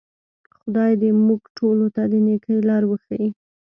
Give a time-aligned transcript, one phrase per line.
[0.59, 3.29] خدای دې موږ ټولو ته د نیکۍ لار وښیي.